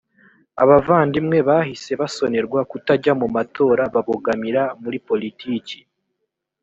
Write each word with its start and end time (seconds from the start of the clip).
abavandimwe 0.63 1.37
bahise 1.47 1.91
basonerwa 2.01 2.59
kutajya 2.71 3.13
mu 3.21 3.27
matora 3.35 3.83
babogamira 3.93 4.63
muri 4.81 4.97
politiki 5.07 5.77